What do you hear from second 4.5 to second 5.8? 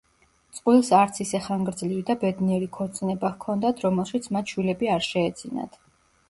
შვილები არ შეეძინათ.